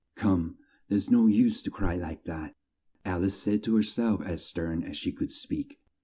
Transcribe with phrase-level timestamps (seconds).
[0.15, 0.57] "Come,
[0.87, 2.55] there's no use to cry like that!"
[3.05, 5.79] Al ice said to her self as stern as she could speak.